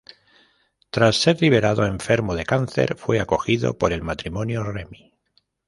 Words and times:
Tras 0.89 1.15
ser 1.21 1.39
liberado, 1.43 1.85
enfermo 1.85 2.33
de 2.33 2.43
cáncer, 2.43 2.95
fue 2.97 3.19
acogido 3.19 3.77
por 3.77 3.93
el 3.93 4.01
matrimonio 4.01 4.63
Remi. 4.63 5.13